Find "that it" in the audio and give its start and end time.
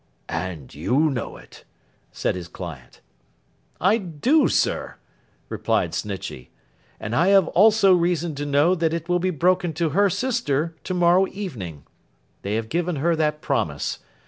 8.73-9.07